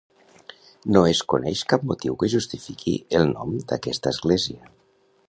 [0.95, 4.73] No es coneix cap motiu que justifiqui el nom d'aquesta església.